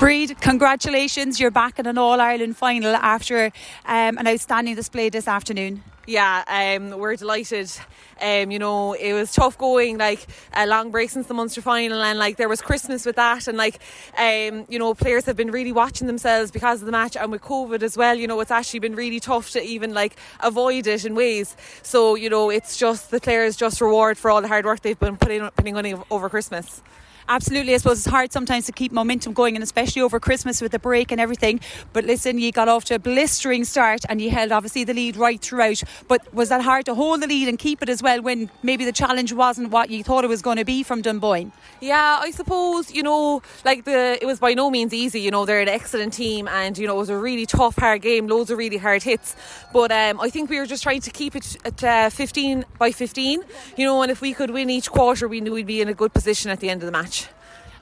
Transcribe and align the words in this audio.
Bríd, 0.00 0.40
congratulations. 0.40 1.38
You're 1.38 1.50
back 1.50 1.78
in 1.78 1.84
an 1.84 1.98
All 1.98 2.22
Ireland 2.22 2.56
final 2.56 2.96
after 2.96 3.52
um, 3.84 4.16
an 4.16 4.26
outstanding 4.26 4.74
display 4.74 5.10
this 5.10 5.28
afternoon. 5.28 5.82
Yeah, 6.06 6.42
um, 6.48 6.98
we're 6.98 7.16
delighted. 7.16 7.70
Um, 8.18 8.50
you 8.50 8.58
know, 8.58 8.94
it 8.94 9.12
was 9.12 9.30
tough 9.30 9.58
going, 9.58 9.98
like 9.98 10.26
a 10.54 10.66
long 10.66 10.90
break 10.90 11.10
since 11.10 11.26
the 11.26 11.34
Munster 11.34 11.60
final, 11.60 12.00
and 12.00 12.18
like 12.18 12.38
there 12.38 12.48
was 12.48 12.62
Christmas 12.62 13.04
with 13.04 13.16
that, 13.16 13.46
and 13.46 13.58
like, 13.58 13.78
um, 14.16 14.64
you 14.70 14.78
know, 14.78 14.94
players 14.94 15.26
have 15.26 15.36
been 15.36 15.50
really 15.50 15.70
watching 15.70 16.06
themselves 16.06 16.50
because 16.50 16.80
of 16.80 16.86
the 16.86 16.92
match, 16.92 17.14
and 17.14 17.30
with 17.30 17.42
COVID 17.42 17.82
as 17.82 17.94
well. 17.94 18.14
You 18.14 18.26
know, 18.26 18.40
it's 18.40 18.50
actually 18.50 18.80
been 18.80 18.96
really 18.96 19.20
tough 19.20 19.50
to 19.50 19.62
even 19.62 19.92
like 19.92 20.16
avoid 20.40 20.86
it 20.86 21.04
in 21.04 21.14
ways. 21.14 21.54
So 21.82 22.14
you 22.14 22.30
know, 22.30 22.48
it's 22.48 22.78
just 22.78 23.10
the 23.10 23.20
players 23.20 23.54
just 23.54 23.82
reward 23.82 24.16
for 24.16 24.30
all 24.30 24.40
the 24.40 24.48
hard 24.48 24.64
work 24.64 24.80
they've 24.80 24.98
been 24.98 25.18
putting 25.18 25.46
putting 25.50 25.76
on 25.76 26.04
over 26.10 26.30
Christmas 26.30 26.80
absolutely. 27.30 27.74
I 27.74 27.78
suppose 27.78 27.98
it's 27.98 28.08
hard 28.08 28.32
sometimes 28.32 28.66
to 28.66 28.72
keep 28.72 28.92
momentum 28.92 29.32
going, 29.32 29.54
and 29.54 29.62
especially 29.62 30.02
over 30.02 30.20
Christmas 30.20 30.60
with 30.60 30.72
the 30.72 30.78
break 30.78 31.12
and 31.12 31.20
everything. 31.20 31.60
But 31.92 32.04
listen, 32.04 32.38
you 32.38 32.52
got 32.52 32.68
off 32.68 32.84
to 32.86 32.96
a 32.96 32.98
blistering 32.98 33.64
start, 33.64 34.00
and 34.08 34.20
you 34.20 34.30
held 34.30 34.52
obviously 34.52 34.84
the 34.84 34.92
lead 34.92 35.16
right 35.16 35.40
throughout. 35.40 35.82
But 36.08 36.32
was 36.34 36.48
that 36.50 36.60
hard 36.60 36.84
to 36.86 36.94
hold 36.94 37.22
the 37.22 37.26
lead 37.26 37.48
and 37.48 37.58
keep 37.58 37.82
it 37.82 37.88
as 37.88 38.02
well 38.02 38.20
when 38.20 38.50
maybe 38.62 38.84
the 38.84 38.92
challenge 38.92 39.32
wasn't 39.32 39.70
what 39.70 39.90
you 39.90 40.02
thought 40.02 40.24
it 40.24 40.28
was 40.28 40.42
going 40.42 40.56
to 40.56 40.64
be 40.64 40.82
from 40.82 41.02
Dunboyne? 41.02 41.52
Yeah, 41.80 42.18
I 42.20 42.30
suppose 42.32 42.92
you 42.92 43.02
know, 43.02 43.42
like 43.64 43.84
the 43.84 44.18
it 44.20 44.26
was 44.26 44.40
by 44.40 44.54
no 44.54 44.70
means 44.70 44.92
easy. 44.92 45.20
You 45.20 45.30
know, 45.30 45.46
they're 45.46 45.60
an 45.60 45.68
excellent 45.68 46.12
team, 46.12 46.48
and 46.48 46.76
you 46.76 46.86
know 46.86 46.96
it 46.96 46.98
was 46.98 47.10
a 47.10 47.16
really 47.16 47.46
tough, 47.46 47.76
hard 47.76 48.02
game, 48.02 48.26
loads 48.26 48.50
of 48.50 48.58
really 48.58 48.78
hard 48.78 49.02
hits. 49.02 49.36
But 49.72 49.92
um, 49.92 50.20
I 50.20 50.30
think 50.30 50.50
we 50.50 50.58
were 50.58 50.66
just 50.66 50.82
trying 50.82 51.00
to 51.02 51.10
keep 51.10 51.36
it 51.36 51.56
at 51.64 51.84
uh, 51.84 52.10
15 52.10 52.64
by 52.78 52.90
15. 52.92 53.44
You 53.76 53.86
know, 53.86 54.02
and 54.02 54.10
if 54.10 54.20
we 54.20 54.34
could 54.34 54.50
win 54.50 54.68
each 54.68 54.90
quarter, 54.90 55.28
we 55.28 55.40
knew 55.40 55.52
we'd 55.52 55.66
be 55.66 55.80
in 55.80 55.88
a 55.88 55.94
good 55.94 56.12
position 56.12 56.50
at 56.50 56.60
the 56.60 56.68
end 56.70 56.82
of 56.82 56.86
the 56.86 56.92
match. 56.92 57.19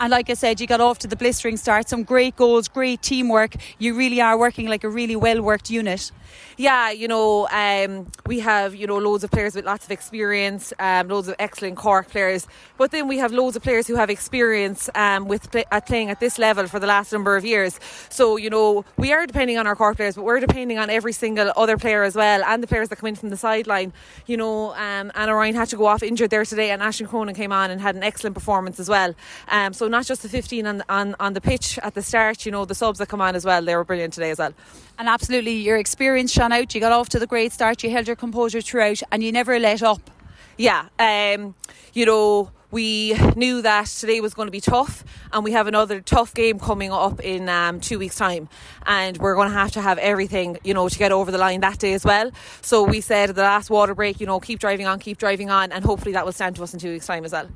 And 0.00 0.10
like 0.10 0.28
I 0.30 0.34
said, 0.34 0.60
you 0.60 0.66
got 0.66 0.80
off 0.80 0.98
to 1.00 1.06
the 1.06 1.16
blistering 1.16 1.56
start, 1.56 1.88
some 1.88 2.02
great 2.02 2.36
goals, 2.36 2.68
great 2.68 3.02
teamwork. 3.02 3.54
You 3.78 3.94
really 3.94 4.20
are 4.20 4.36
working 4.36 4.68
like 4.68 4.84
a 4.84 4.88
really 4.88 5.16
well 5.16 5.40
worked 5.42 5.70
unit 5.70 6.10
yeah, 6.56 6.90
you 6.90 7.08
know, 7.08 7.48
um, 7.48 8.06
we 8.26 8.40
have 8.40 8.74
you 8.74 8.86
know 8.86 8.98
loads 8.98 9.24
of 9.24 9.30
players 9.30 9.54
with 9.54 9.64
lots 9.64 9.84
of 9.84 9.90
experience, 9.90 10.72
um, 10.78 11.08
loads 11.08 11.28
of 11.28 11.34
excellent 11.38 11.76
Cork 11.76 12.08
players, 12.08 12.46
but 12.76 12.90
then 12.90 13.08
we 13.08 13.18
have 13.18 13.32
loads 13.32 13.56
of 13.56 13.62
players 13.62 13.86
who 13.86 13.96
have 13.96 14.10
experience 14.10 14.88
um, 14.94 15.26
with 15.26 15.50
play, 15.50 15.64
at 15.70 15.86
playing 15.86 16.10
at 16.10 16.20
this 16.20 16.38
level 16.38 16.66
for 16.66 16.78
the 16.78 16.86
last 16.86 17.12
number 17.12 17.36
of 17.36 17.44
years. 17.44 17.80
So 18.08 18.36
you 18.36 18.50
know, 18.50 18.84
we 18.96 19.12
are 19.12 19.26
depending 19.26 19.58
on 19.58 19.66
our 19.66 19.74
Cork 19.74 19.96
players, 19.96 20.14
but 20.14 20.24
we're 20.24 20.40
depending 20.40 20.78
on 20.78 20.90
every 20.90 21.12
single 21.12 21.52
other 21.56 21.76
player 21.76 22.04
as 22.04 22.14
well, 22.14 22.42
and 22.44 22.62
the 22.62 22.66
players 22.66 22.88
that 22.90 22.96
come 22.96 23.08
in 23.08 23.16
from 23.16 23.30
the 23.30 23.36
sideline. 23.36 23.92
You 24.26 24.36
know, 24.36 24.74
um, 24.74 25.10
Anna 25.14 25.34
Ryan 25.34 25.54
had 25.54 25.68
to 25.68 25.76
go 25.76 25.86
off 25.86 26.02
injured 26.02 26.30
there 26.30 26.44
today, 26.44 26.70
and 26.70 26.82
Ashton 26.82 27.06
Cronin 27.06 27.34
came 27.34 27.52
on 27.52 27.70
and 27.70 27.80
had 27.80 27.96
an 27.96 28.02
excellent 28.02 28.34
performance 28.34 28.78
as 28.78 28.88
well. 28.88 29.14
Um, 29.48 29.72
so 29.84 29.88
not 29.88 30.06
just 30.06 30.22
the 30.22 30.30
15 30.30 30.66
on, 30.66 30.82
on 30.88 31.14
on 31.20 31.34
the 31.34 31.42
pitch 31.42 31.78
at 31.82 31.92
the 31.92 32.00
start, 32.00 32.46
you 32.46 32.52
know, 32.52 32.64
the 32.64 32.74
subs 32.74 32.98
that 33.00 33.08
come 33.10 33.20
on 33.20 33.36
as 33.36 33.44
well, 33.44 33.62
they 33.62 33.76
were 33.76 33.84
brilliant 33.84 34.14
today 34.14 34.30
as 34.30 34.38
well. 34.38 34.54
And 34.98 35.10
absolutely, 35.10 35.56
your 35.56 35.76
experience 35.76 36.32
shone 36.32 36.52
out. 36.52 36.74
You 36.74 36.80
got 36.80 36.92
off 36.92 37.10
to 37.10 37.18
the 37.18 37.26
great 37.26 37.52
start. 37.52 37.84
You 37.84 37.90
held 37.90 38.06
your 38.06 38.16
composure 38.16 38.62
throughout, 38.62 39.02
and 39.12 39.22
you 39.22 39.30
never 39.30 39.58
let 39.58 39.82
up. 39.82 40.10
Yeah, 40.56 40.86
um, 40.98 41.54
you 41.92 42.06
know, 42.06 42.50
we 42.70 43.12
knew 43.36 43.60
that 43.60 43.88
today 43.88 44.22
was 44.22 44.32
going 44.32 44.46
to 44.46 44.52
be 44.52 44.62
tough, 44.62 45.04
and 45.34 45.44
we 45.44 45.52
have 45.52 45.66
another 45.66 46.00
tough 46.00 46.32
game 46.32 46.58
coming 46.58 46.90
up 46.90 47.20
in 47.20 47.46
um, 47.50 47.78
two 47.78 47.98
weeks' 47.98 48.16
time, 48.16 48.48
and 48.86 49.18
we're 49.18 49.34
going 49.34 49.50
to 49.50 49.54
have 49.54 49.72
to 49.72 49.82
have 49.82 49.98
everything, 49.98 50.56
you 50.64 50.72
know, 50.72 50.88
to 50.88 50.98
get 50.98 51.12
over 51.12 51.30
the 51.30 51.36
line 51.36 51.60
that 51.60 51.78
day 51.78 51.92
as 51.92 52.06
well. 52.06 52.30
So 52.62 52.84
we 52.84 53.02
said 53.02 53.34
the 53.34 53.42
last 53.42 53.68
water 53.68 53.94
break, 53.94 54.18
you 54.18 54.26
know, 54.26 54.40
keep 54.40 54.60
driving 54.60 54.86
on, 54.86 54.98
keep 54.98 55.18
driving 55.18 55.50
on, 55.50 55.72
and 55.72 55.84
hopefully 55.84 56.12
that 56.12 56.24
will 56.24 56.32
stand 56.32 56.56
to 56.56 56.62
us 56.62 56.72
in 56.72 56.80
two 56.80 56.92
weeks' 56.92 57.06
time 57.06 57.26
as 57.26 57.32
well. 57.32 57.50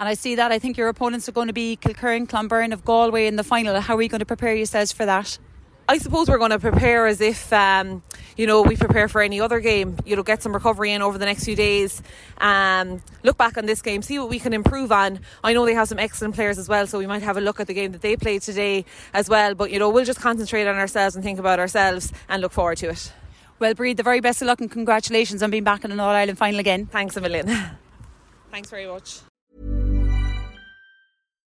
And 0.00 0.08
I 0.08 0.14
see 0.14 0.34
that. 0.34 0.50
I 0.50 0.58
think 0.58 0.76
your 0.76 0.88
opponents 0.88 1.28
are 1.28 1.32
going 1.32 1.46
to 1.46 1.52
be 1.52 1.78
Kilkerrin, 1.80 2.26
Clonberne 2.28 2.72
of 2.72 2.84
Galway 2.84 3.26
in 3.26 3.36
the 3.36 3.44
final. 3.44 3.80
How 3.80 3.96
are 3.96 4.02
you 4.02 4.08
going 4.08 4.20
to 4.20 4.26
prepare 4.26 4.54
yourselves 4.54 4.92
for 4.92 5.06
that? 5.06 5.38
I 5.86 5.98
suppose 5.98 6.28
we're 6.28 6.38
going 6.38 6.50
to 6.50 6.58
prepare 6.58 7.06
as 7.06 7.20
if 7.20 7.52
um, 7.52 8.02
you 8.38 8.46
know 8.46 8.62
we 8.62 8.74
prepare 8.74 9.06
for 9.06 9.20
any 9.20 9.40
other 9.40 9.60
game. 9.60 9.98
You 10.06 10.16
know, 10.16 10.22
get 10.22 10.42
some 10.42 10.54
recovery 10.54 10.92
in 10.92 11.02
over 11.02 11.18
the 11.18 11.26
next 11.26 11.44
few 11.44 11.54
days. 11.54 12.02
Um, 12.38 13.02
look 13.22 13.36
back 13.36 13.58
on 13.58 13.66
this 13.66 13.82
game, 13.82 14.00
see 14.00 14.18
what 14.18 14.30
we 14.30 14.38
can 14.38 14.54
improve 14.54 14.90
on. 14.92 15.20
I 15.42 15.52
know 15.52 15.66
they 15.66 15.74
have 15.74 15.88
some 15.88 15.98
excellent 15.98 16.34
players 16.34 16.58
as 16.58 16.70
well, 16.70 16.86
so 16.86 16.98
we 16.98 17.06
might 17.06 17.22
have 17.22 17.36
a 17.36 17.40
look 17.40 17.60
at 17.60 17.66
the 17.66 17.74
game 17.74 17.92
that 17.92 18.00
they 18.00 18.16
played 18.16 18.40
today 18.40 18.86
as 19.12 19.28
well. 19.28 19.54
But 19.54 19.70
you 19.72 19.78
know, 19.78 19.90
we'll 19.90 20.06
just 20.06 20.20
concentrate 20.20 20.66
on 20.66 20.76
ourselves 20.76 21.16
and 21.16 21.22
think 21.24 21.38
about 21.38 21.58
ourselves 21.58 22.12
and 22.30 22.40
look 22.40 22.52
forward 22.52 22.78
to 22.78 22.88
it. 22.88 23.12
Well, 23.58 23.74
Bríd, 23.74 23.98
the 23.98 24.02
very 24.02 24.20
best 24.20 24.40
of 24.40 24.48
luck 24.48 24.62
and 24.62 24.70
congratulations 24.70 25.42
on 25.42 25.50
being 25.50 25.64
back 25.64 25.84
in 25.84 25.92
an 25.92 26.00
All 26.00 26.10
Ireland 26.10 26.38
final 26.38 26.60
again. 26.60 26.86
Thanks 26.86 27.16
a 27.16 27.20
million. 27.20 27.46
Thanks 28.50 28.70
very 28.70 28.86
much. 28.86 29.20